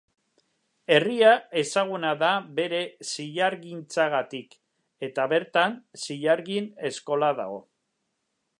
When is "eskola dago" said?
6.91-7.61